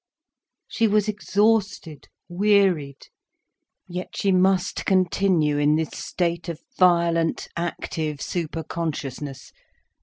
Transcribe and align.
She 0.67 0.87
was 0.87 1.07
exhausted, 1.07 2.07
wearied. 2.27 3.03
Yet 3.87 4.17
she 4.17 4.31
must 4.31 4.83
continue 4.87 5.59
in 5.59 5.75
this 5.75 5.91
state 5.91 6.49
of 6.49 6.59
violent 6.79 7.47
active 7.55 8.17
superconsciousness. 8.19 9.51